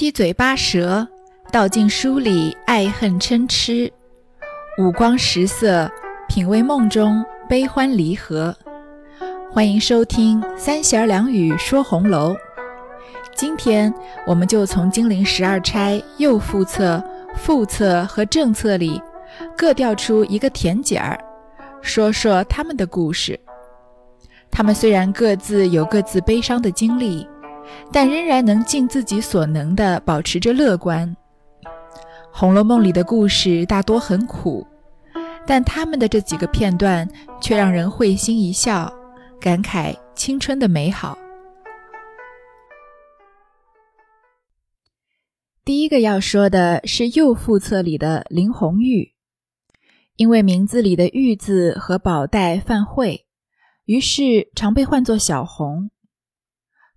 [0.00, 1.06] 七嘴八舌
[1.52, 3.92] 道尽书里爱恨嗔痴，
[4.78, 5.90] 五光十色
[6.26, 8.56] 品味梦中悲欢离合。
[9.52, 12.34] 欢迎收听三弦两语说红楼。
[13.36, 13.92] 今天
[14.26, 17.04] 我们就从金陵十二钗右副册、
[17.36, 19.02] 副册和正册里
[19.54, 21.22] 各调出一个甜姐儿，
[21.82, 23.38] 说说他们的故事。
[24.50, 27.28] 他们虽然各自有各自悲伤的经历。
[27.92, 31.16] 但仍然能尽自己所能地保持着乐观。
[32.32, 34.66] 《红楼梦》里的故事大多很苦，
[35.46, 37.08] 但他们的这几个片段
[37.40, 38.92] 却让人会心一笑，
[39.40, 41.18] 感慨青春的美好。
[45.64, 49.12] 第一个要说的是右副册里的林红玉，
[50.16, 53.26] 因为名字里的“玉”字和宝黛犯讳，
[53.84, 55.90] 于是常被唤作小红。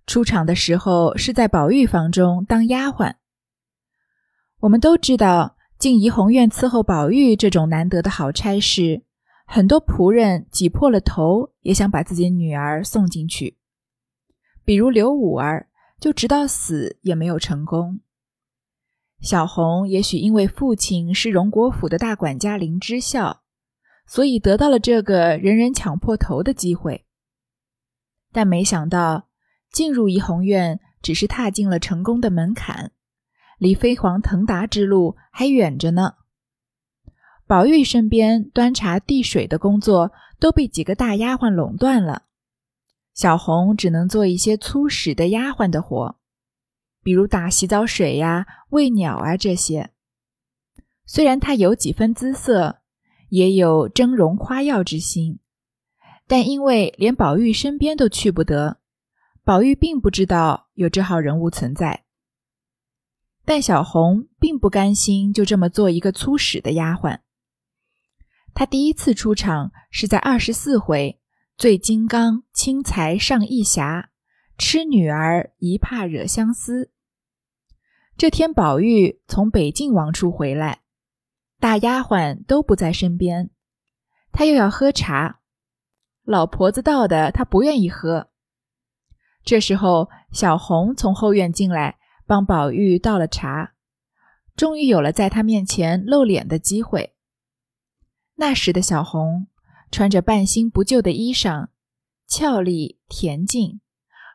[0.06, 3.14] 出场的时候是在宝玉房中当丫鬟。
[4.60, 9.02] 我们都知道，进怡红院伺候宝玉这种难得的好差事，
[9.46, 13.56] 很多仆人挤破了头也想把自己女儿送进去。
[14.64, 18.00] 比如刘五儿，就直到死也没有成功。
[19.20, 23.42] 小红也许因为父亲是荣国府的大管家林之孝，
[24.06, 27.06] 所以得到了这个人人抢破头的机会，
[28.32, 29.28] 但没想到。
[29.74, 32.92] 进入怡红院，只是踏进了成功的门槛，
[33.58, 36.14] 离飞黄腾达之路还远着呢。
[37.44, 42.22] 宝玉身边端茶递水的工作都被几个大丫鬟垄断了，
[43.14, 46.16] 小红只能做一些粗使的丫鬟的活，
[47.02, 49.90] 比如打洗澡水呀、喂鸟啊这些。
[51.04, 52.78] 虽然她有几分姿色，
[53.28, 55.40] 也有峥嵘夸耀之心，
[56.28, 58.78] 但因为连宝玉身边都去不得。
[59.44, 62.06] 宝玉并不知道有这号人物存在，
[63.44, 67.18] 但小红并不甘心就这么做一个粗使的丫鬟。
[68.54, 71.20] 她第一次出场是在二十四回
[71.58, 74.08] “醉金刚轻财上义侠，
[74.56, 76.90] 痴女儿一怕惹相思”。
[78.16, 80.80] 这天，宝玉从北静王处回来，
[81.60, 83.50] 大丫鬟都不在身边，
[84.32, 85.40] 他又要喝茶，
[86.22, 88.30] 老婆子倒的，他不愿意喝。
[89.44, 93.74] 这时候，小红从后院进来，帮宝玉倒了茶，
[94.56, 97.14] 终于有了在他面前露脸的机会。
[98.36, 99.48] 那时的小红
[99.90, 101.68] 穿着半新不旧的衣裳，
[102.26, 103.80] 俏丽恬静，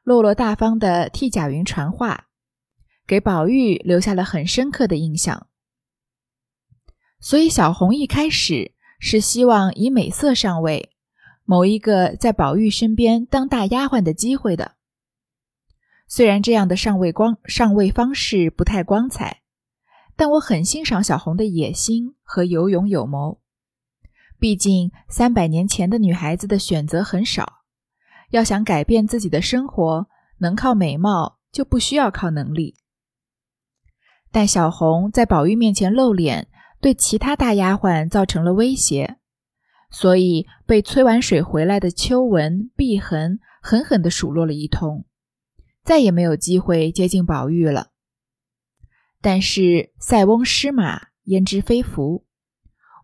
[0.04, 2.28] 落落大方的替贾云传话，
[3.08, 5.48] 给宝玉留下了很深刻的印象。
[7.20, 10.92] 所以，小红一开始是希望以美色上位，
[11.44, 14.76] 谋一个在宝玉身边当大丫鬟的机会的。
[16.12, 19.42] 虽然这样的上位光上位方式不太光彩，
[20.16, 23.40] 但我很欣赏小红的野心和有勇有谋。
[24.40, 27.60] 毕竟三百年前的女孩子的选择很少，
[28.32, 30.08] 要想改变自己的生活，
[30.40, 32.76] 能靠美貌就不需要靠能力。
[34.32, 36.48] 但小红在宝玉面前露脸，
[36.82, 39.18] 对其他大丫鬟造成了威胁，
[39.92, 45.06] 所以被催完水回来的秋纹、碧痕狠狠地数落了一通。
[45.84, 47.90] 再也没有机会接近宝玉了。
[49.22, 52.26] 但是塞翁失马，焉知非福？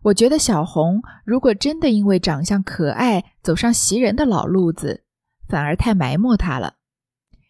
[0.02, 5.04] 我觉得小红如果真的因为长相可爱走上袭人的老路子，
[5.48, 6.74] 反而太埋没她了。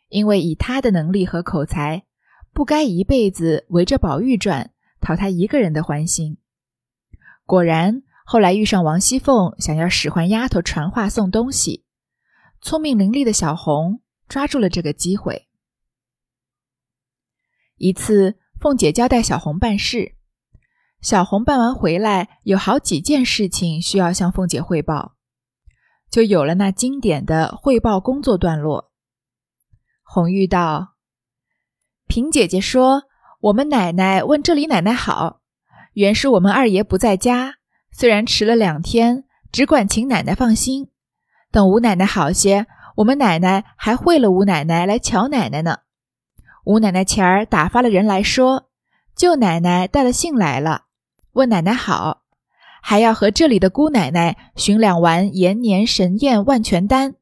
[0.09, 2.05] 因为以她的能力和口才，
[2.53, 4.71] 不该一辈子围着宝玉转，
[5.01, 6.39] 讨他一个人的欢心。
[7.45, 11.85] 果然，后来遇上王熙凤，想要使唤丫头传话送东西，
[12.63, 14.01] 聪明伶俐的小红。
[14.29, 15.49] 抓住了这个机会。
[17.77, 20.15] 一次，凤姐交代小红办事，
[21.01, 25.15] 小红办完回来，有好几件事情需要向凤姐汇报，
[26.11, 28.91] 就有了那经典的汇报工作段落。
[30.03, 30.95] 红玉道
[32.09, 33.03] ：“平姐姐说，
[33.41, 35.43] 我们奶奶问这里奶奶好，
[35.93, 37.57] 原是我们二爷不在家，
[37.93, 40.91] 虽然迟了两天，只管请奶奶放心，
[41.51, 45.79] 等吴奶奶好些。”我们奶奶还会了吴奶奶来瞧奶奶呢。
[46.65, 48.69] 吴奶奶前儿打发了人来说，
[49.15, 50.87] 舅奶奶带了信来了，
[51.33, 52.23] 问奶奶好，
[52.83, 57.15] 还要和这里的姑奶奶寻两丸延年神验万全丹。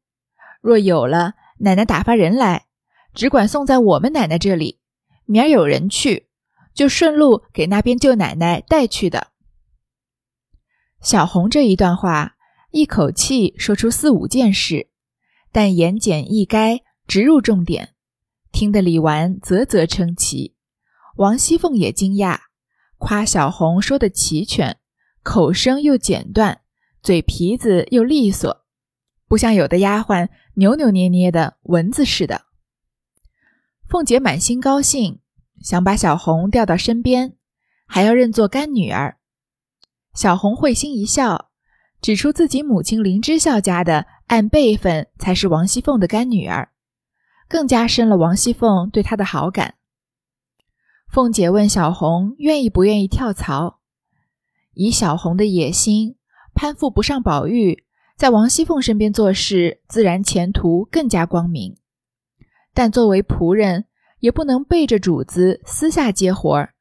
[0.60, 2.66] 若有了，奶奶打发人来，
[3.12, 4.80] 只管送在我们奶奶这里，
[5.26, 6.28] 明儿有人去，
[6.72, 9.28] 就顺路给那边舅奶奶带去的。
[11.02, 12.36] 小红这一段话，
[12.70, 14.88] 一口气说出四五件事。
[15.54, 17.94] 但言简意赅，直入重点，
[18.50, 20.56] 听得李纨啧啧称奇，
[21.14, 22.40] 王熙凤也惊讶，
[22.98, 24.78] 夸小红说的齐全，
[25.22, 26.62] 口声又简断，
[27.04, 28.64] 嘴皮子又利索，
[29.28, 32.46] 不像有的丫鬟扭扭捏捏的蚊子似的。
[33.88, 35.20] 凤姐满心高兴，
[35.62, 37.36] 想把小红调到身边，
[37.86, 39.18] 还要认作干女儿。
[40.14, 41.52] 小红会心一笑，
[42.00, 46.70] 指出自己母亲林之孝家的按辈分才是王熙凤的干女儿，
[47.48, 49.74] 更加深了王熙凤对她的好感。
[51.08, 53.80] 凤姐问小红愿意不愿意跳槽，
[54.72, 56.16] 以小红的野心，
[56.54, 57.84] 攀附不上宝玉，
[58.16, 61.76] 在王熙凤身边做事，自然前途更加光明。
[62.72, 63.84] 但作为仆人，
[64.18, 66.74] 也不能背着主子私下接活儿，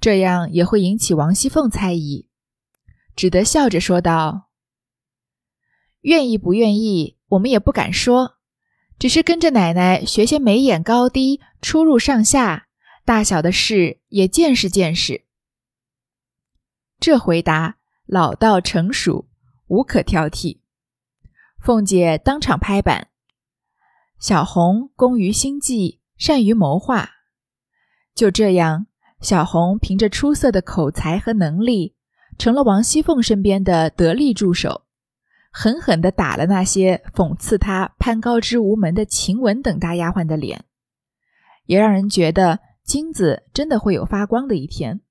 [0.00, 2.26] 这样也会引起王熙凤猜疑，
[3.14, 4.48] 只得笑着说道
[6.02, 8.36] ：“愿意不愿意，我们也不敢说，
[8.98, 12.68] 只是跟着奶奶学些眉眼高低、出入上下、
[13.04, 15.24] 大小的事，也见识见识。”
[17.00, 19.28] 这回答老道成熟，
[19.66, 20.58] 无可挑剔。
[21.58, 23.08] 凤姐当场拍板。
[24.18, 27.10] 小红工于心计，善于谋划。
[28.14, 28.86] 就这样，
[29.20, 31.96] 小红凭着出色的口才和能力，
[32.38, 34.82] 成了王熙凤身边的得力助手，
[35.52, 40.64] 狠狠地打了那些讽刺他攀高枝无门的晴雯等大丫鬟的脸，
[41.66, 45.02] 也让人觉得金子真的会有发光的一天。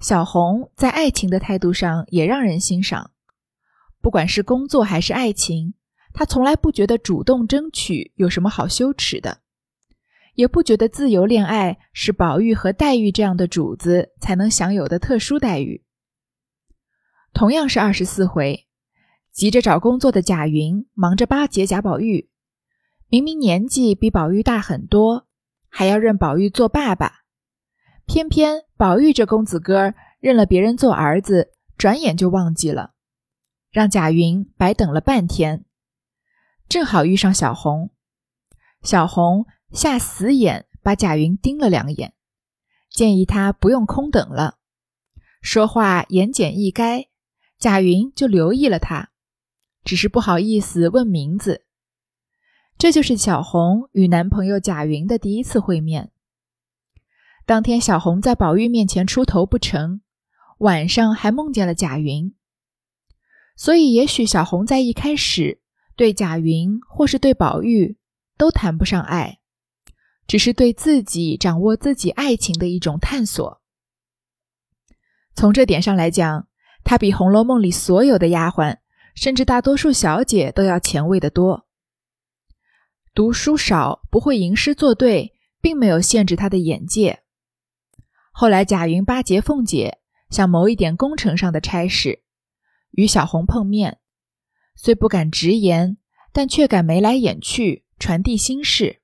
[0.00, 3.12] 小红在爱情的态度上也让人欣赏，
[4.02, 5.74] 不管是工作还是爱情。
[6.12, 9.38] 她从来不觉得主动争取有什么好羞耻的，
[10.34, 15.82] 也不觉得自由恋爱是宝玉和黛玉这样的主子才能享有的特殊待遇。
[17.34, 18.68] 同样是二十四回，
[19.32, 22.30] 急着找工作的贾云忙着巴结贾宝玉，
[23.08, 25.26] 明明年纪比宝玉大很多，
[25.68, 27.24] 还要认宝玉做爸爸，
[28.06, 32.92] 偏偏宝玉这公子哥认了别人做儿子，转眼就忘记了，
[33.72, 35.64] 让贾云白等了半天。
[36.68, 37.90] 正好遇上小红，
[38.82, 42.14] 小红下死眼把贾云盯了两眼，
[42.90, 44.58] 建议他不用空等了，
[45.42, 47.08] 说话言简意赅，
[47.64, 49.08] 贾云就留意了他，
[49.84, 51.64] 只是不好意思问名字。
[52.76, 56.12] 这就是小红与男朋友贾云的第一次会面。
[57.46, 60.02] 当天小红在宝玉面前出头不成，
[60.58, 62.34] 晚上还梦见了贾云，
[63.56, 65.62] 所以也许小红在一开始。
[65.96, 67.96] 对贾云或是对宝玉
[68.36, 69.38] 都谈不上爱，
[70.26, 73.62] 只是对自己掌握自己爱情的一种探索。
[75.34, 76.46] 从这点上来讲，
[76.84, 78.76] 她比《红楼梦》里所有的丫鬟，
[79.14, 81.66] 甚至大多数小姐都要前卫的多。
[83.14, 87.22] 读书少，不会吟诗作对，并没有限制她的眼界。
[88.32, 89.98] 后来贾云巴结凤姐，
[90.30, 92.22] 想谋一点工程上的差事，
[92.90, 93.98] 与小红碰面。
[94.74, 95.96] 虽不敢直言，
[96.32, 99.00] 但却敢眉来眼去，传递心事。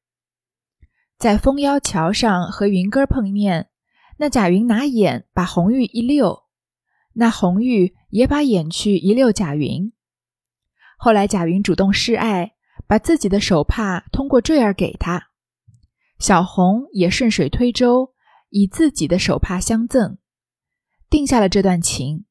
[1.17, 3.69] 在枫腰桥上和云哥碰面，
[4.17, 6.43] 那贾云拿眼把红玉一溜，
[7.13, 9.93] 那红玉也把眼去一溜贾云。
[10.97, 12.53] 后来贾云主动示爱，
[12.87, 15.29] 把自己的手帕通过坠儿给他，
[16.19, 18.13] 小红也顺水推舟，
[18.51, 20.19] 以自己的手帕相赠，
[21.09, 22.27] 定下了这段情。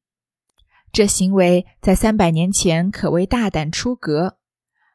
[0.92, 4.38] 这行为在三百年前可谓大胆出格，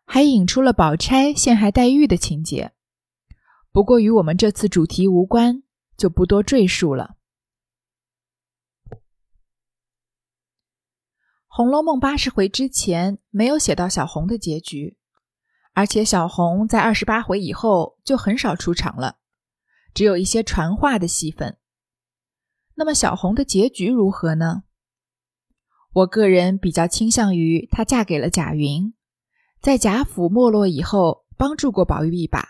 [0.05, 2.73] 还引出了宝钗陷害黛玉的情节。
[3.71, 5.63] 不过与我们这次主题无关，
[5.97, 7.11] 就不多赘述了。
[11.57, 14.97] 《红楼梦》八十回之前没有写到小红的结局，
[15.71, 19.19] 而且小红在二十八回以后就很少出场了，
[19.93, 21.57] 只有一些传话的戏份。
[22.73, 24.63] 那么小红的结局如何呢？
[25.93, 28.93] 我个人比较倾向于她嫁给了贾云，
[29.61, 32.45] 在贾府没落以后，帮助过宝玉一把。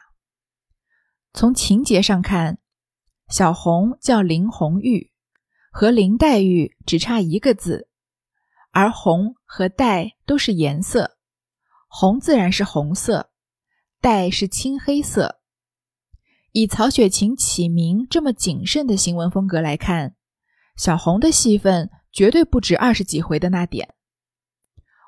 [1.32, 2.58] 从情节上看，
[3.30, 5.12] 小红叫林红玉，
[5.72, 7.88] 和林黛玉只差一个字，
[8.75, 11.15] 而红和黛都是颜色，
[11.88, 13.32] 红自然是红色，
[14.01, 15.39] 黛是青黑色。
[16.51, 20.15] 以曹雪芹起名这么谨慎的行文风格来看，
[20.75, 21.89] 小红的戏份。
[22.15, 23.94] 绝对不止二十几回的那点。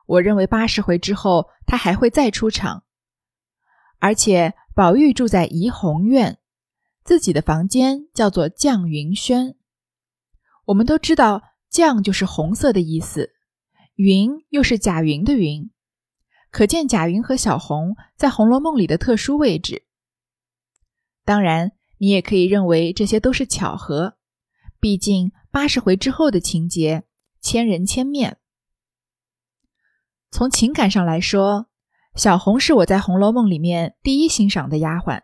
[0.08, 2.84] 我认为八十回之后，他还会再出场。
[4.00, 6.38] 而且宝玉住在怡红院，
[7.06, 9.56] 自己的房间叫做绛云轩。
[10.66, 13.32] 我们都知道，绛就是红色的意思，
[13.98, 15.72] 云又是贾云的云，
[16.52, 19.88] 可见贾云和小红在《红楼梦》里的特殊位置。
[21.26, 24.16] 当然，你也可以认为这些都是巧合。
[24.80, 27.06] 毕竟八十回之后的情节，
[27.42, 28.38] 千人千面。
[30.30, 31.66] 从情感上来说，
[32.14, 35.24] 小红是我在《红楼梦》里面第一欣赏的丫鬟。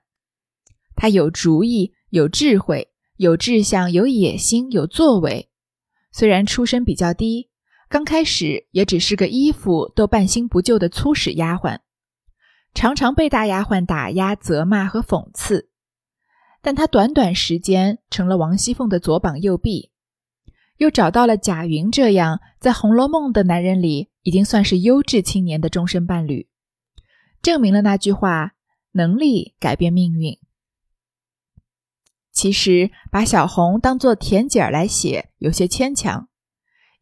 [0.95, 5.51] 她有主意，有智慧，有志向，有野心，有作为。
[6.11, 7.51] 虽然出身比较低，
[7.93, 11.77] 刚开始也只是个衣服都半新不旧的粗使丫鬟，
[12.73, 15.69] 常常被大丫鬟打压、责骂和讽刺。
[16.63, 19.91] 但她短短时间成了王熙凤的左膀右臂，
[20.77, 26.49] 又找到了贾云这样在《红楼梦》的男人里已经算是优质青年的终身伴侣，
[27.43, 28.53] 证明了那句话：
[28.93, 30.39] 能力改变命运。
[32.31, 36.27] 其实把小红当做甜姐儿来写有些牵强，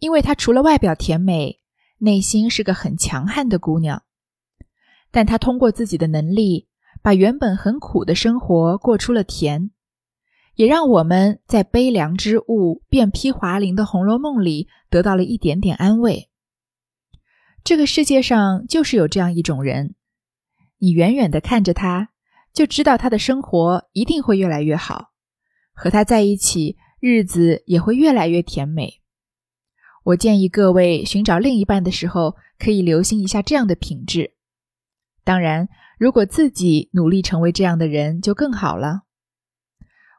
[0.01, 1.61] 因为她除了外表甜美，
[1.99, 4.03] 内心是个很强悍的姑娘。
[5.09, 6.67] 但她通过自己的能力。
[7.03, 9.71] 把原本很苦的生活过出了甜，
[10.53, 16.29] 也让我们在悲凉之物遍披华林的《红楼梦》里得到了一点点安慰。
[17.63, 19.95] 这个世界上就是有这样一种人，
[20.77, 22.09] 你远远的看着他，
[22.53, 25.09] 就知道他的生活一定会越来越好，
[25.73, 29.00] 和他在一起，日子也会越来越甜美。
[30.03, 34.33] 我建议各位寻找另一半的时候，可以留心一下这样的品质。
[35.23, 35.69] 当然。
[36.01, 39.01] 如果自己努力成为这样的人，就更好了。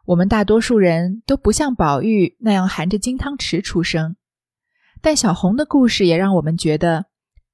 [0.04, 4.14] 我们大多数人都不像宝玉那样含着金汤匙出生，
[5.00, 7.06] 但小红的故事也让我们觉得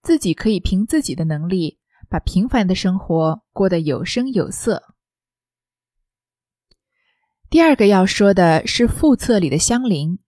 [0.03, 1.79] 自己可以凭自己的能力，
[2.11, 4.95] 把平凡的生活过得有声有色。
[7.49, 10.19] 第二个要说的是副册里的香菱。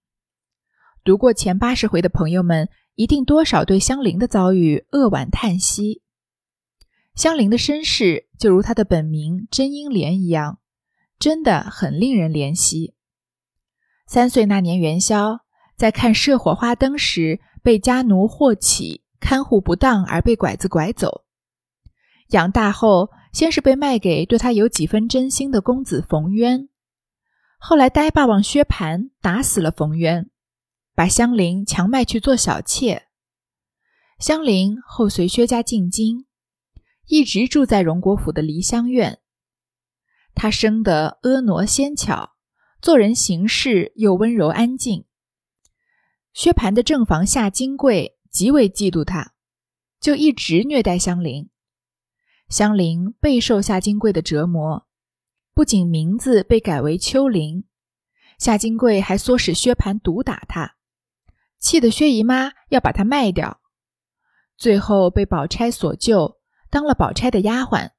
[1.11, 6.03] 读过前八十回的朋友们，一定多少对香菱的遭遇扼腕叹息。
[7.17, 10.61] 香菱的身世就如她的本名甄英莲一样，
[11.19, 12.95] 真的很令人怜惜。
[14.07, 15.41] 三岁那年元宵，
[15.77, 21.25] 在看射火花灯时，被家奴霍启看护不当而被拐子拐走。
[22.29, 26.69] 养大后，先是被卖给对他有几分真心的公子冯渊，
[27.59, 30.31] 后来呆霸王薛蟠打死了冯渊，
[31.01, 33.07] 把香菱强卖去做小妾。
[34.19, 36.27] 香菱后随薛家进京。
[37.07, 39.19] 一直住在荣国府的梨香院。
[40.35, 42.33] 她生得婀娜纤巧，
[42.83, 45.07] 做人行事又温柔安静。
[46.35, 49.33] 薛蟠的正房夏金桂极为嫉妒她，
[50.03, 51.49] 就一直虐待香菱。
[52.51, 54.87] 香菱备受夏金桂的折磨，
[55.55, 57.65] 不仅名字被改为秋菱，
[58.37, 60.77] 夏金桂还唆使薛蟠毒打她，
[61.61, 63.61] 气得薛姨妈要把她卖掉，
[64.57, 66.39] 最后被宝钗所救。
[66.71, 67.91] 当了宝钗的丫鬟，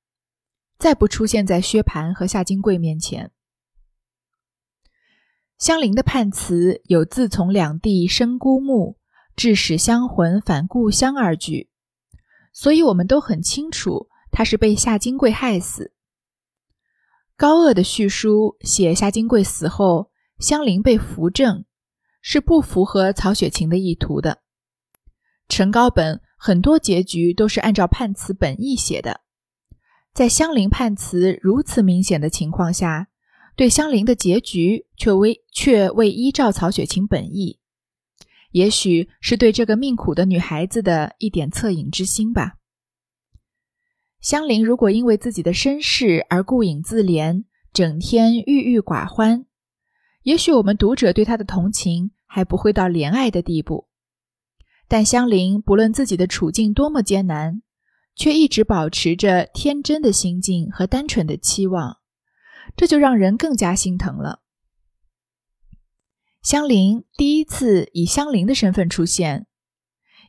[0.77, 3.31] 再不出现在薛蟠和夏金桂面前。
[5.57, 8.97] 香菱的判词有“自从两地生孤木，
[9.35, 11.69] 致使香魂返故乡”二句，
[12.51, 15.93] 所以我们都很清楚她是被夏金桂害死。
[17.35, 21.65] 高鹗的叙书写夏金桂死后，香菱被扶正，
[22.21, 24.41] 是不符合曹雪芹的意图的。
[25.49, 26.21] 陈高本。
[26.43, 29.21] 很多结局都是按照判词本意写的，
[30.11, 33.09] 在香菱判词如此明显的情况下，
[33.55, 37.59] 对香菱的结局却未却未依照曹雪芹本意，
[38.53, 42.53] 也许是对这个命苦的女孩子的一点恻隐之心吧。
[44.19, 49.45] 香菱如果因为自己的身世而顾影自怜，整天郁郁寡欢，
[50.23, 53.87] 也许我们读者对他的同情还不会到怜爱的地步。
[54.87, 57.61] 但香菱不论自己的处境多么艰难，
[58.15, 61.99] 却一直保持着天真的心境和单纯的期望，
[62.75, 64.41] 这就让人更加心疼了。
[66.41, 69.47] 香菱第一次以香菱的身份出现，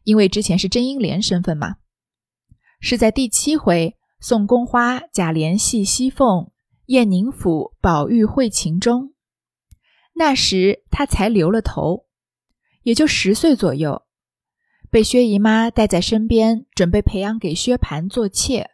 [0.04, 1.76] 因为之前是甄英莲身份嘛，
[2.80, 6.50] 是在第七回送宫花贾琏戏西凤
[6.86, 9.12] 燕宁府宝玉会情中，
[10.14, 12.06] 那时她才留了头，
[12.82, 14.02] 也就十岁左右。
[14.90, 18.70] 被薛姨妈带在身边，准备培养给薛蟠做妾。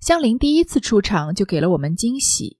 [0.00, 2.58] 香菱第一次出场就给了我们惊喜。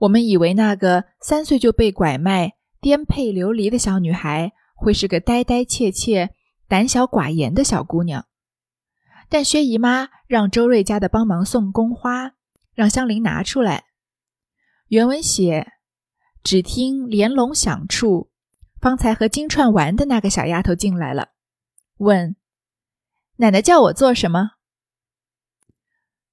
[0.00, 6.30] 我们以为那个三岁就被拐卖、颠沛流离的小女孩会是个呆呆怯怯、
[6.66, 8.26] 胆小寡言的小姑娘，
[9.28, 12.32] 但薛姨妈让周瑞家的帮忙送宫花，
[12.74, 13.84] 让香菱拿出来。
[14.88, 15.70] 原文写
[16.42, 18.30] ：“只听连笼响处。”
[18.80, 21.32] 方才和金钏玩的那个小丫头进来了，
[21.98, 22.34] 问
[23.36, 24.52] ：“奶奶叫我做什么？”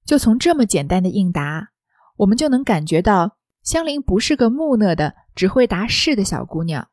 [0.06, 1.68] 就从这么简单的应答，
[2.16, 6.88] 我们就能感觉到香菱不是个木讷的、只会答是的小姑娘。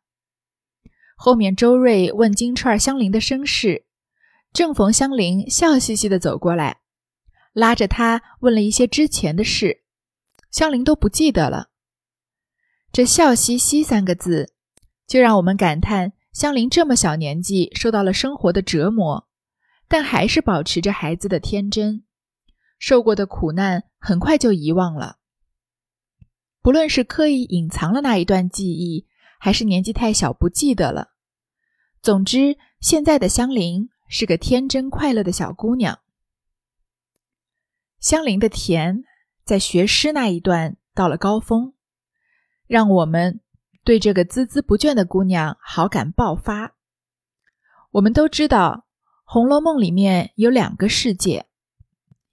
[1.16, 3.86] 后面周瑞问金钏、香菱的身世，
[4.52, 6.82] 正逢香菱笑嘻嘻的走过来，
[7.54, 9.84] 拉着她问了一些之前的事，
[10.52, 11.70] 香菱都不记得了。
[12.96, 14.54] 这“笑嘻嘻”三个字，
[15.06, 19.28] 就让我们感叹香菱这么小年纪受到了生活的折磨，
[19.90, 22.06] 但还是保持着孩子的天真，
[22.80, 25.18] 受过的苦难很快就遗忘了。
[26.62, 29.06] 不论是刻意隐藏了那一段记忆，
[29.40, 31.10] 还是年纪太小不记得了，
[32.02, 36.00] 总之，现在的香菱是个天真快乐的小姑娘。
[38.00, 39.04] 香菱的甜，
[39.44, 41.75] 在学诗那一段到了高峰。
[42.68, 43.40] 让我们
[43.84, 46.76] 对这个孜孜不倦的姑娘好感爆发。
[47.92, 48.86] 我们都知道，
[49.24, 51.46] 《红楼梦》里面有两个世界，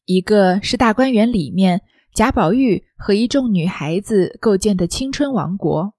[0.05, 1.83] 一个是大观园里面
[2.15, 5.95] 贾宝玉和一众女孩子构建的青春王国，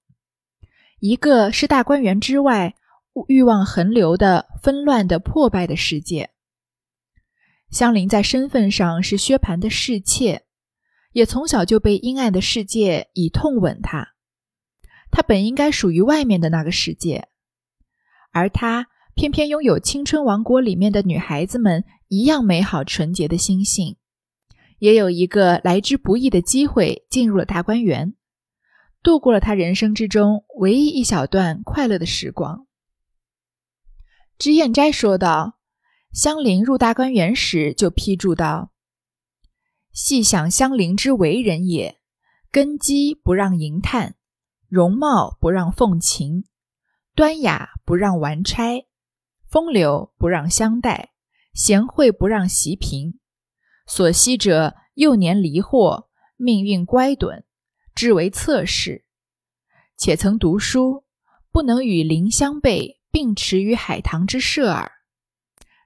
[1.00, 2.76] 一个是大观园之外
[3.28, 6.32] 欲望横流的纷乱的破败的世界。
[7.70, 10.44] 香菱在身份上是薛蟠的侍妾，
[11.12, 14.13] 也从小就被阴暗的世界以痛吻她。
[15.16, 17.28] 他本应该属于外面的那个世界，
[18.32, 23.98] 而他偏偏拥有青春王国里面的女孩子们一样美好纯洁的心性，
[24.80, 28.16] 也有一个来之不易的机会进入了大观园，
[29.04, 32.66] 度过了他人生之中唯一一小段快乐的时光。
[34.40, 35.60] 脂砚斋说道
[36.12, 38.72] ：“香菱入大观园时就批注道
[39.94, 42.00] ：‘细想香菱之为人也，
[42.52, 44.16] 根基不让银炭。’”
[44.74, 46.46] 容貌不让凤琴，
[47.14, 48.88] 端雅不让玩钗，
[49.48, 51.12] 风流不让相待，
[51.54, 53.20] 贤惠不让席嫔。
[53.86, 57.44] 所惜者幼年离祸，命运乖趸，
[57.94, 59.06] 至为侧室。
[59.96, 61.04] 且曾读书，
[61.52, 64.92] 不能与邻相背，并持于海棠之舍耳。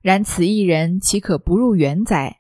[0.02, 2.40] 然此一人岂可不入园哉？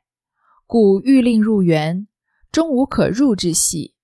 [0.65, 2.07] 故欲令入园，
[2.53, 3.95] 终无可入之隙。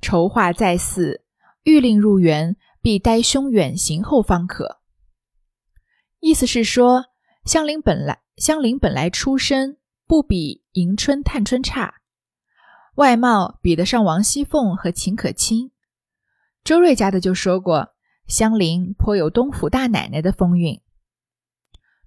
[0.00, 1.23] 筹划再四。
[1.64, 4.80] 欲令入园，必待兄远行后方可。
[6.20, 7.06] 意思是说，
[7.44, 11.94] 香菱本来香菱本来出身不比迎春、探春差，
[12.96, 15.72] 外貌比得上王熙凤和秦可卿。
[16.62, 17.94] 周瑞家的就说过，
[18.26, 20.80] 香菱颇有东府大奶奶的风韵，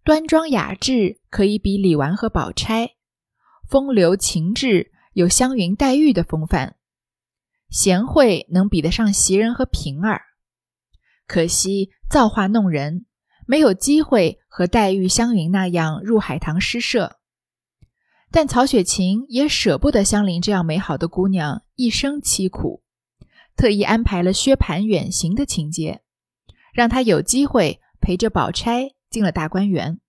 [0.03, 2.91] 端庄雅致，可以比李纨和宝钗；
[3.67, 6.76] 风流情致，有湘云、黛玉的风范。
[7.69, 10.21] 贤惠能比得上袭人和平儿，
[11.27, 13.05] 可惜造化弄人，
[13.45, 17.19] 没有机会和黛玉、湘云那样入海棠诗社。
[18.31, 22.83] 但曹雪芹也舍不得香菱这样美好的姑娘一生凄苦，
[23.55, 26.01] 特意安排了薛蟠远行的情节，
[26.73, 29.99] 让她有机会陪着宝钗进了大观园。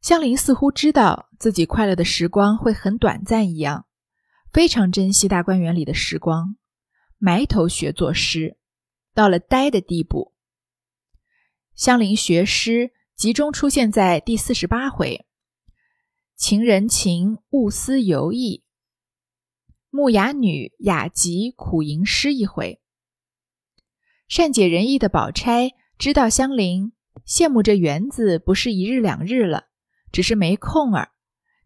[0.00, 3.86] 香菱似乎知道自己快乐的时光会很短暂一样。
[4.52, 6.56] 非常珍惜大观园里的时光，
[7.16, 8.58] 埋头学作诗，
[9.14, 10.34] 到了呆的地步。
[11.74, 15.24] 香菱学诗集中出现在第四十八回
[16.36, 18.62] “情人情，勿思游意”，
[19.88, 22.78] 木雅女雅集苦吟诗一回。
[24.28, 26.92] 善解人意的宝钗知道香菱
[27.26, 29.68] 羡慕这园子不是一日两日了，
[30.12, 31.08] 只是没空儿，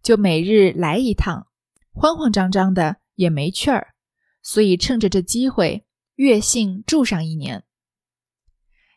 [0.05, 1.49] 就每日来一趟。
[1.99, 3.95] 慌慌张张的也没趣儿，
[4.43, 7.65] 所以趁着这机会，越性住上一年。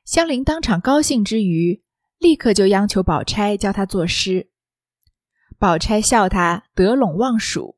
[0.04, 1.82] 香菱当场高兴之余，
[2.18, 4.50] 立刻就央求宝钗教她作诗。
[5.58, 7.78] 宝钗笑他得陇望蜀。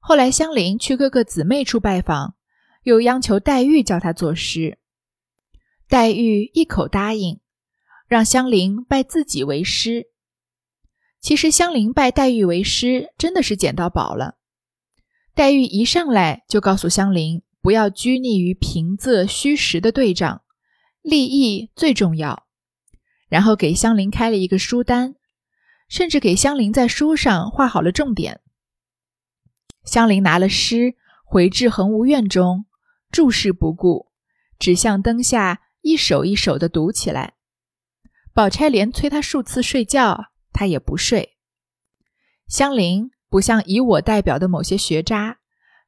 [0.00, 2.34] 后来香菱去哥哥姊妹处拜访，
[2.82, 4.78] 又央求黛玉教她作诗。
[5.88, 7.40] 黛玉一口答应，
[8.08, 10.10] 让香菱拜自己为师。
[11.20, 14.36] 其实香菱拜黛玉为师，真的是捡到宝了。
[15.34, 20.42] 黛玉一上来就告诉香菱，不要拘泥于平仄虚实的对仗，
[21.02, 22.46] 立意最重要。
[23.28, 25.16] 然后给香菱开了一个书单，
[25.88, 28.40] 甚至给香菱在书上画好了重点。
[29.84, 32.64] 香菱拿了诗回至恒芜院中，
[33.10, 34.06] 注视不顾，
[34.58, 37.34] 只向灯下一首一首的读起来。
[38.32, 40.26] 宝钗连催他数次睡觉。
[40.58, 41.36] 他也不睡。
[42.48, 45.38] 香菱不像以我代表的某些学渣，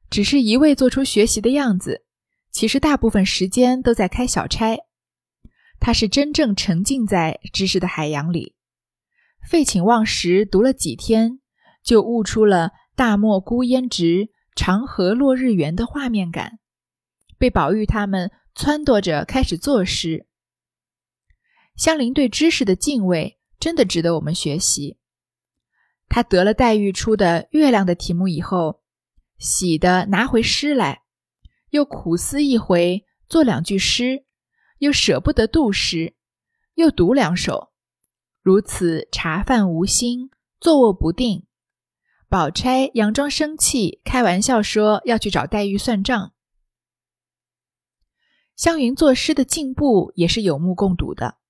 [0.09, 2.05] 只是一味做出学习的样子，
[2.51, 4.77] 其实大部分时间都在开小差。
[5.81, 8.55] 他是真正沉浸在知识的海洋里，
[9.45, 11.41] 废寝忘食读了几天，
[11.83, 16.59] 就悟出了“大漠孤烟直，长河落日圆的画面感，
[17.37, 20.27] 被宝玉他们撺掇着开始作诗。
[21.75, 24.97] 香菱对知识的敬畏真的值得我们学习。
[26.09, 28.81] 他得了黛玉出的月亮的题目以后，
[29.37, 31.03] 喜的拿回诗来，
[31.69, 34.25] 又苦思一回，做两句诗，
[34.79, 36.15] 又舍不得杜诗，
[36.73, 37.71] 又读两首，
[38.41, 41.45] 如此茶饭无心，坐卧不定。
[42.27, 46.33] 宝钗佯装生气，开玩笑说要去找黛玉算账。
[48.55, 51.40] 湘云作诗的进步也是有目共睹的。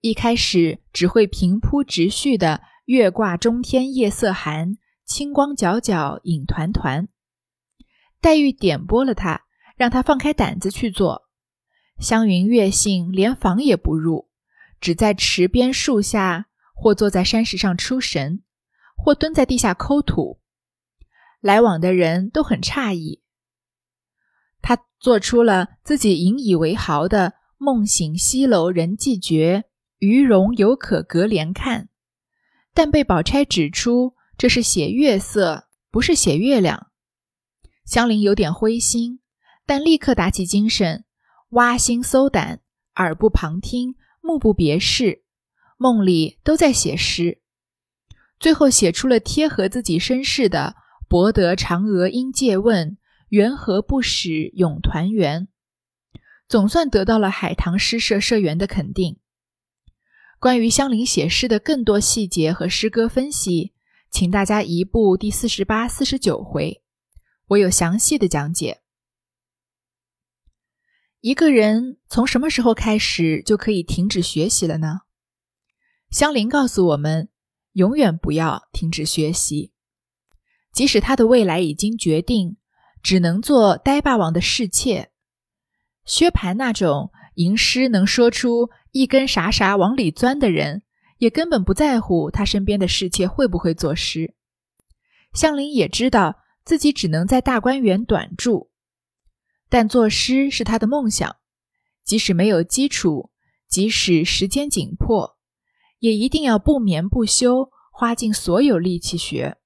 [0.00, 7.08] 一开始只会平铺直叙的“月挂中天夜色寒，清光皎皎影团团”，
[8.20, 9.44] 黛玉点拨了他，
[9.76, 11.28] 让他放开胆子去做。
[11.98, 14.28] 湘云越性，连房也不入，
[14.80, 18.42] 只在池边树下，或坐在山石上出神。
[18.98, 20.40] 或蹲在地下抠土，
[21.40, 23.20] 来往的人都很诧异。
[24.62, 29.64] 他做出了自己引以为豪的“梦醒西楼人寂绝，
[29.98, 31.88] 鱼荣犹可隔帘看”，
[32.74, 36.88] 但被宝钗指出这是写月色，不是写月亮。
[37.84, 39.20] 香菱有点灰心，
[39.64, 41.04] 但立刻打起精神，
[41.50, 42.60] 挖心搜胆，
[42.96, 45.22] 耳不旁听，目不别视，
[45.78, 47.40] 梦里都在写诗。
[48.38, 50.76] 最后写出了贴合自己身世的
[51.08, 52.98] “博得嫦娥应借问，
[53.30, 55.48] 缘何不使永团圆”，
[56.46, 59.18] 总算得到了海棠诗社社员的肯定。
[60.38, 63.72] 关于香菱写诗的更多细节和诗歌分析，
[64.10, 66.82] 请大家移步第四十八、四十九回，
[67.48, 68.82] 我有详细的讲解。
[71.20, 75.00] 一个人从什么时候开始就可以停止学习了呢？
[76.10, 77.28] 香菱告诉我们。
[77.72, 79.74] 永远不要停止学习，
[80.72, 82.56] 即使他的未来已经决定，
[83.02, 85.10] 只能做呆霸王的侍妾。
[86.06, 90.82] 薛蟠那种吟诗能说出一根啥啥往里钻的人，
[91.18, 94.34] 也根本不在乎他身边的侍妾会不会作诗。
[95.34, 98.70] 香菱也知道自己只能在大观园短住，
[99.68, 101.36] 但作诗是他的梦想，
[102.04, 103.30] 即使没有基础，
[103.68, 105.36] 即使时间紧迫。
[105.98, 109.58] 也一定要不眠不休，花尽所有力气学。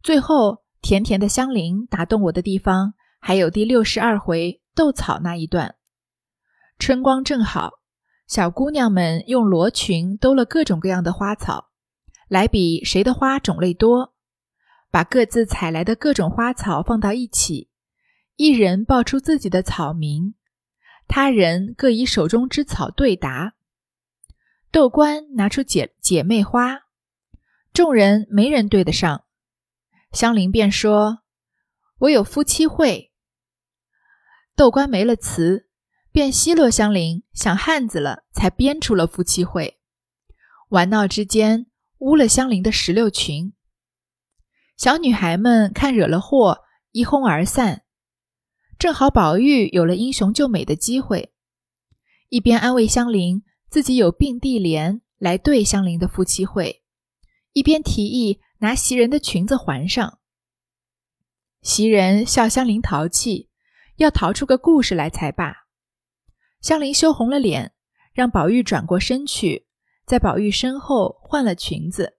[0.00, 5.74] 最后，甜甜的香菱打动我的地方，还有第六十二回斗草那一段。
[6.84, 7.74] 春光正好，
[8.26, 11.70] 小姑娘们用罗裙兜了各种各样的花草，
[12.26, 14.12] 来比谁的花种类多，
[14.90, 17.70] 把各自采来的各种花草放到一起，
[18.34, 20.34] 一人报出自己的草名，
[21.06, 23.54] 他人各以手中之草对答。
[24.72, 26.80] 豆官拿出姐姐妹花，
[27.72, 29.22] 众人没人对得上。
[30.10, 31.20] 香菱便说
[31.98, 33.12] ：“我有夫妻会。”
[34.56, 35.68] 豆官没了词，
[36.12, 39.78] 便奚落香菱想汉子了，才编出了夫妻会。
[40.68, 41.66] 玩闹之间，
[41.98, 43.54] 污了香菱的石榴裙。
[44.76, 47.82] 小女孩们看惹了祸，一哄而散。
[48.78, 51.32] 正好宝玉有了英雄救美的机会，
[52.28, 53.42] 一边安慰香菱。
[53.70, 56.82] 自己有并蒂莲来对香菱的夫妻会，
[57.54, 60.18] 一边提议拿袭人的裙子还上。
[61.62, 63.48] 袭人笑香菱淘气，
[63.96, 65.61] 要淘出个故事来才罢。
[66.62, 67.72] 香菱羞红了脸，
[68.12, 69.66] 让宝玉转过身去，
[70.06, 72.16] 在宝玉身后换了裙子。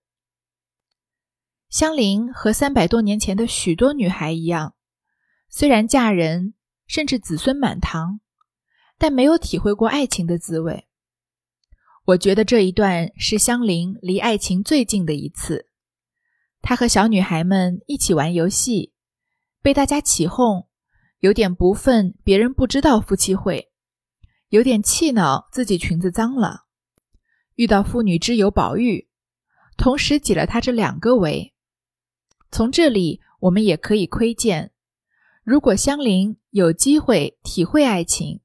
[1.70, 4.76] 香菱和三百多年前的许多女孩一样，
[5.48, 6.56] 虽然嫁人，
[6.88, 8.20] 甚至子孙满堂，
[8.98, 10.90] 但没有体会过爱情的滋味。
[12.04, 15.70] 我觉得这一段是香菱离爱情最近的一次。
[16.62, 18.92] 她和小女孩们一起玩游戏，
[19.62, 20.68] 被大家起哄，
[21.20, 23.72] 有点不忿别人不知道夫妻会，
[24.54, 26.66] 有点气恼自己裙子脏了。
[27.56, 29.10] 遇到妇女之友宝玉，
[29.78, 31.56] 同时解了他这两个围。
[32.52, 34.72] 从这里我们也可以窥见，
[35.44, 38.42] 如果香菱有机会体会爱情。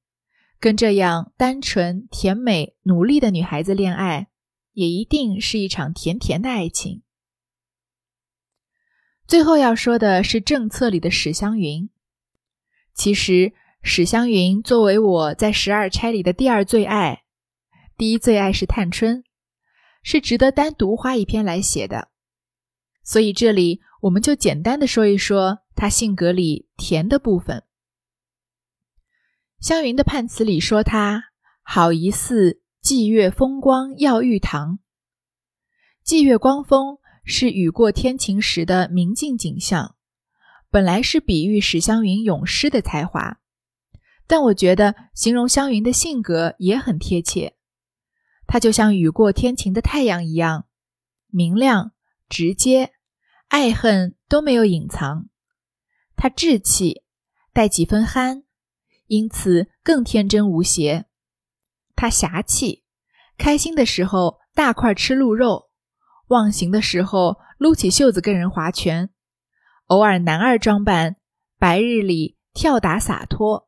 [0.59, 4.29] 跟这样单纯、甜美、努力的女孩子恋爱，
[4.73, 7.03] 也一定是一场甜甜的爱情。
[9.27, 11.91] 最后要说的是政策里的史湘云。
[12.95, 17.23] 其实史湘云作为我在十二钗里的第二最爱，
[17.97, 19.25] 第一最爱是探春，
[20.03, 22.09] 是值得单独花一篇来写的。
[23.03, 27.65] 所以这里我们就简单的说一说她性格里甜的部分。
[29.61, 31.25] 湘云的判词里说：“她
[31.63, 34.79] 好疑似霁月风光耀玉堂。
[36.05, 39.97] 霁月光风是雨过天晴时的明净景象，
[40.71, 43.41] 本来是比喻史湘云咏诗的才华，
[44.29, 47.57] 但我觉得形容湘云的性格也很贴切。
[48.47, 50.67] 她就像雨过天晴的太阳一样，
[51.29, 51.93] 明亮、
[52.29, 52.93] 直接，
[53.49, 55.29] 爱恨都没有隐藏。
[56.15, 57.03] 她稚气，
[57.53, 58.45] 带几分憨，
[59.07, 61.07] 因此更天真无邪。
[61.97, 62.85] 她侠气，
[63.37, 65.71] 开心的时候大块吃鹿肉，
[66.29, 69.09] 忘形的时候撸起袖子跟人划拳，
[69.87, 71.17] 偶尔男二装扮，
[71.59, 73.68] 白日里跳打洒脱，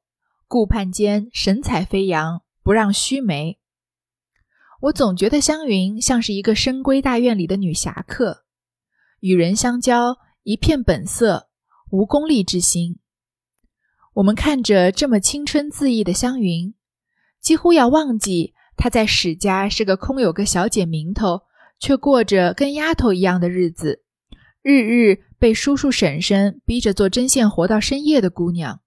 [0.51, 3.61] 顾盼间神采飞扬，不让须眉。
[4.81, 8.43] 我总觉得湘云像是一个深闺大院里的女侠客，
[9.21, 11.51] 与人相交一片本色，
[11.93, 12.99] 无功利之心。
[14.15, 16.75] 我们看着这么青春恣意的湘云，
[17.41, 21.43] 几乎要忘记她在史家是个空有个小姐名头，
[21.79, 24.03] 却过着跟丫头一样的日子，
[24.63, 28.81] 日日被叔叔婶婶逼着做针线活到深夜的姑娘。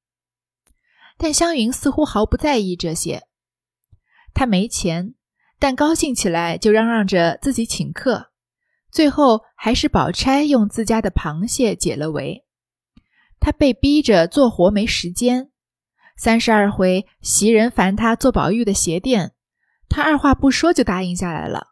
[1.17, 3.23] 但湘云似乎毫不在意这些，
[4.33, 5.15] 她没钱。
[5.59, 8.31] 但高兴起来就嚷嚷着自己请客，
[8.91, 12.43] 最后还是宝钗用自家的螃蟹解了围。
[13.39, 15.51] 他被逼着做活没时间，
[16.17, 19.31] 三十二回袭人烦他做宝玉的鞋垫，
[19.87, 21.67] 他二话不说就答应下来了。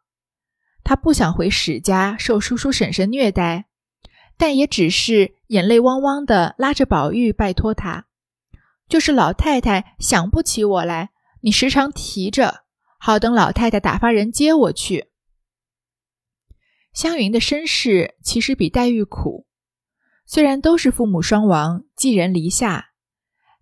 [0.86, 3.66] 他不想回史家受叔叔婶婶虐待，
[4.38, 8.08] 但也只是眼泪汪汪的拉着宝玉拜托他，
[8.92, 12.66] 就是老太太想不起我来，你时常提着。
[13.00, 15.08] 好等老太太打发人接我去。
[16.92, 19.48] 湘云的身世其实比黛玉苦，
[20.26, 22.90] 虽然都是父母双亡、寄人篱下，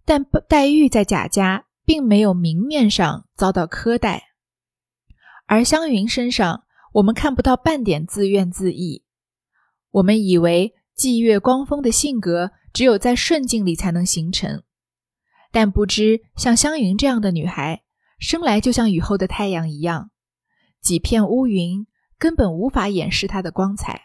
[0.04, 4.30] 但黛玉在贾家并没有明面上遭到苛待，
[5.46, 6.64] 而湘云身上
[6.94, 9.04] 我们看不到半点自怨自艾。
[9.92, 14.64] 我们以为霁月光风的性格只有在顺境里才能形成，
[15.52, 17.84] 但不知像湘云这样的女孩。
[18.20, 20.12] 生来就像雨后的太阳一样，
[20.82, 24.02] 几片乌云根本无法掩饰她的光彩。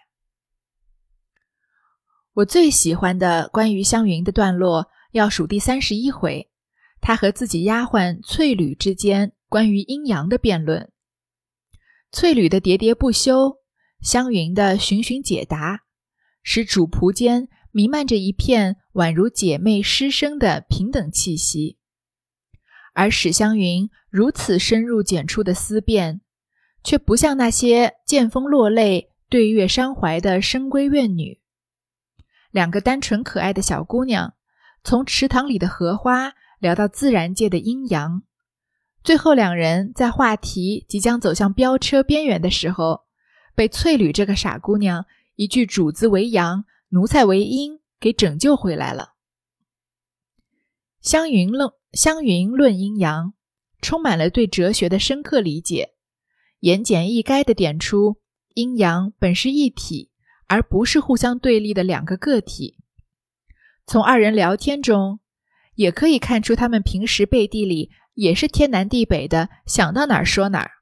[2.35, 6.49] 我最喜欢的关于湘云的段落，要数第三十一回，
[7.01, 10.93] 她和自己丫鬟翠缕之间关于阴阳的辩论。
[12.13, 13.57] 翠缕的喋喋不休，
[14.01, 15.81] 湘云的循循解答，
[16.45, 21.79] 使主仆间弥漫着一片宛如姐妹师生的平等气息。
[22.93, 26.21] 而史湘云如此深入简出的思辨，
[26.83, 31.41] 却不像那些见风落泪、对月伤怀的深闺怨女。
[32.51, 34.35] 两个单纯可爱的小姑娘，
[34.85, 38.23] 从池塘里的荷花聊到自然界的阴阳，
[39.03, 43.01] 最后两人在话题即将走向飙车边缘的时候，
[43.57, 45.05] 被翠缕这个傻姑娘
[45.35, 49.15] 一句“主子为阳，奴才为阴”给拯救回来了。
[51.01, 51.71] 湘云论。
[51.95, 53.35] 湘云论阴阳，
[53.81, 55.95] 充满了对哲学的深刻理解，
[56.59, 58.21] 言简意赅的点出
[58.55, 60.11] 阴阳本是一体，
[60.49, 62.79] 而不是互相对立的两个个体。
[63.87, 65.21] 从二人聊天中，
[65.77, 70.73] 也可以看出他们平时背地里也是天南地北的，想到哪儿说哪儿。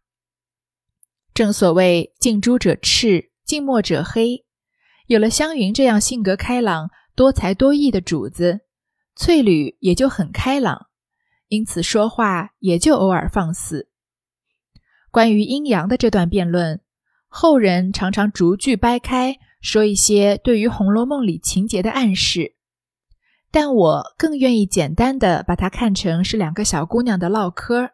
[1.35, 4.47] 正所谓近朱者赤，近墨者黑。
[5.09, 8.61] 有了湘云这样性格开朗、多才多艺的主子，
[9.15, 10.87] 翠缕也就很开朗。
[11.49, 13.89] 因此，说话也就偶尔放肆。
[15.11, 16.81] 关于阴阳的这段辩论，
[17.29, 22.55] 后人常常逐句掰开，说一些对于《红楼梦》里情节的暗示，
[23.51, 27.91] 但我更愿意简单的把它看成是两个小姑娘的唠嗑。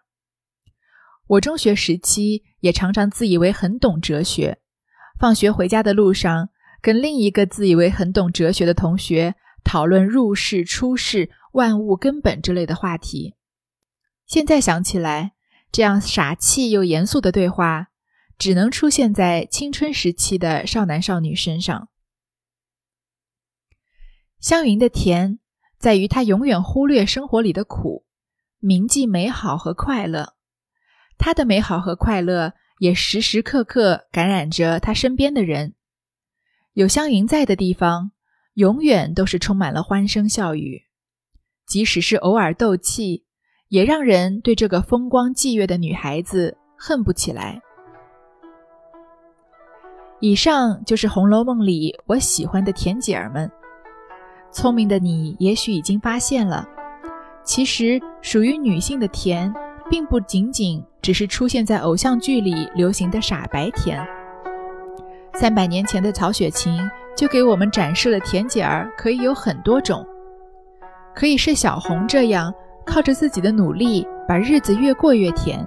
[1.26, 4.60] 我中学时期也常常自以为很懂哲学，
[5.18, 6.50] 放学回家的路上，
[6.80, 13.34] 跟另一个自以为很懂哲学的同学讨论入世、出世、万物根本之类的话题。
[14.26, 15.32] 现在想起来，
[15.72, 17.88] 这样傻气又严肃的对话，
[18.38, 21.88] 只能出现在青春时期的少男少女身上。
[24.38, 25.40] 湘云的甜，
[25.78, 28.04] 在于她永远忽略生活里的苦，
[28.60, 30.34] 铭记美好和快乐。
[31.18, 35.74] 她的美好和快乐，也时时刻刻感染着她身边的人。
[36.72, 38.12] 有湘云在的地方，
[38.54, 40.82] 永远都是充满了欢声笑语，
[41.66, 43.24] 即使是偶尔斗气。
[43.70, 47.60] 也让人对这个风光霁月的女孩子恨不起来。
[50.20, 53.50] 以上就是《红楼梦》里我喜欢的甜姐儿们。
[54.50, 56.66] 聪明的你也许已经发现了，
[57.44, 59.52] 其实属于女性的甜，
[59.90, 64.02] 并不仅仅只是出现在偶像剧里流行的傻白甜。
[65.40, 70.04] 三百年前的曹雪芹就给我们展示了甜姐儿可以有很多种，
[71.14, 72.52] 可以是小红这样
[72.84, 75.64] 靠着自己的努力把日子越过越甜，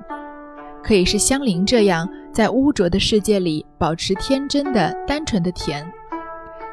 [0.83, 5.89] 可以是香菱这样在污浊的世界里保持天真的单纯的甜，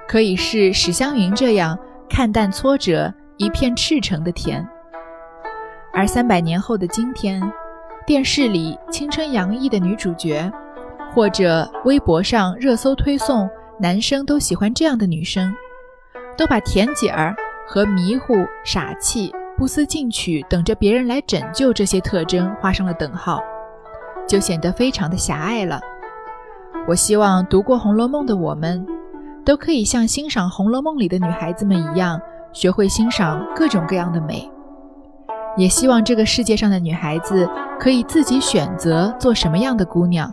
[0.08, 1.78] 可以是史湘云这样
[2.11, 4.68] 看淡挫折一片赤诚的甜。
[5.92, 7.40] 而三百年后的今天，
[8.04, 10.52] 电视里青春洋溢的女主角。
[11.18, 13.50] 或者微博上热搜推送，
[13.81, 15.52] 男生都喜欢这样的女生，
[16.37, 17.35] 都把甜姐儿
[17.66, 23.40] 和迷糊、傻气、不思进取、等着别人来拯救这些特征画上了等号，
[24.28, 25.81] 就显得非常的狭隘了。
[26.87, 28.87] 我希望读过《红楼梦》的我们，
[29.44, 32.20] 都可以像欣赏《红楼梦》里的女孩子们一样，
[32.52, 34.48] 学会欣赏各种各样的美。
[35.57, 37.50] 也希望这个世界上的女孩子
[37.81, 40.31] 可以自己选择做什么样的姑娘。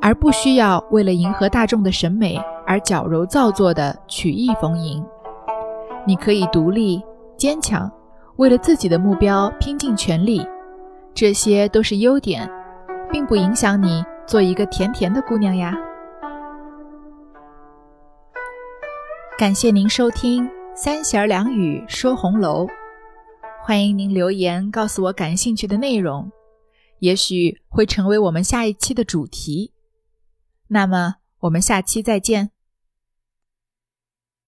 [0.00, 5.04] 而不需要为了迎合大众的审美而矫揉造作的曲意逢迎。
[6.06, 7.02] 你可以独立
[7.36, 7.90] 坚强，
[8.36, 10.46] 为了自己的目标拼尽全力，
[11.12, 12.48] 这些都是优点，
[13.10, 15.76] 并不影响你做一个甜甜的姑娘呀。
[19.36, 22.66] 感谢您收听三弦两语说红楼，
[23.62, 26.30] 欢迎您留言告诉我感兴趣的内容，
[27.00, 29.72] 也许会成为我们下一期的主题。
[30.68, 32.50] 那么，我们下期再见。